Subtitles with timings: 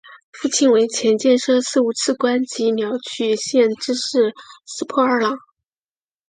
[0.31, 4.33] 父亲为前建设事务次官及鸟取县知事
[4.65, 5.37] 石破二朗。